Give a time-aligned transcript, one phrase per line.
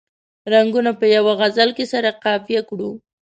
[0.53, 2.91] رنګونه په یوه غزل کې سره قافیه کړو.